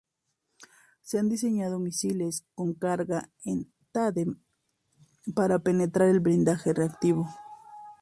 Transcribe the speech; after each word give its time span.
Se 1.03 1.19
han 1.19 1.29
diseñado 1.29 1.77
misiles 1.77 2.43
con 2.55 2.73
carga 2.73 3.29
en 3.45 3.71
tándem 3.91 4.41
para 5.35 5.59
penetrar 5.59 6.07
el 6.09 6.21
blindaje 6.21 6.73
reactivo. 6.73 7.29